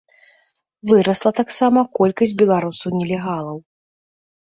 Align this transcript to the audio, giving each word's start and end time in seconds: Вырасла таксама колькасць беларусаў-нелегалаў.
Вырасла 0.91 1.31
таксама 1.39 1.79
колькасць 1.99 2.33
беларусаў-нелегалаў. 2.41 3.57